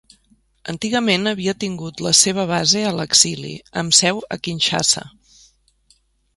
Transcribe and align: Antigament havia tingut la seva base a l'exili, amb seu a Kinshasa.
Antigament 0.71 1.31
havia 1.31 1.53
tingut 1.65 2.01
la 2.07 2.15
seva 2.21 2.47
base 2.53 2.83
a 2.87 2.95
l'exili, 3.01 3.53
amb 3.85 4.01
seu 4.01 4.25
a 4.37 4.41
Kinshasa. 4.49 5.09